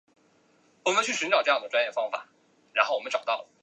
[0.83, 0.95] 李
[3.07, 3.45] 成栋。